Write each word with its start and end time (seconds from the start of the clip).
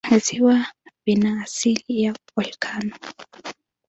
Visiwa 0.09 0.67
vina 1.05 1.41
asili 1.41 1.83
ya 2.03 2.15
volikano. 2.35 2.95